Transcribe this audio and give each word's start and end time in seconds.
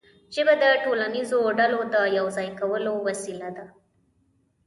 ژبه 0.35 0.53
د 0.63 0.65
ټولنیزو 0.83 1.39
ډلو 1.59 1.79
د 1.93 1.95
یو 2.17 2.25
ځای 2.37 2.49
کولو 2.59 2.93
وسیله 3.07 3.49
ده. 3.57 3.65